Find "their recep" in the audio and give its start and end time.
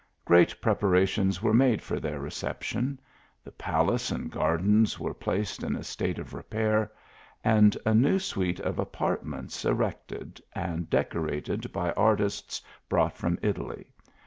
1.99-2.63